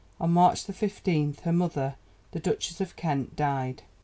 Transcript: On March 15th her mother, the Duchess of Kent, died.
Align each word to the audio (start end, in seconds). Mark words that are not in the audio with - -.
On 0.19 0.31
March 0.31 0.65
15th 0.65 1.41
her 1.41 1.53
mother, 1.53 1.93
the 2.31 2.39
Duchess 2.39 2.81
of 2.81 2.95
Kent, 2.95 3.35
died. 3.35 3.83